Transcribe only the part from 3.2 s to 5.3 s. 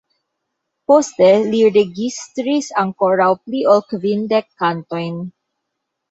pli ol kvindek kantojn.